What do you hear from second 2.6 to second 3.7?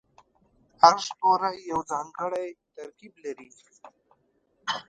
ترکیب لري.